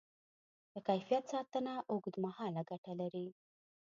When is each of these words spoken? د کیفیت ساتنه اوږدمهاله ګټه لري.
د 0.71 0.75
کیفیت 0.87 1.23
ساتنه 1.33 1.73
اوږدمهاله 1.91 2.61
ګټه 2.69 2.93
لري. 3.01 3.27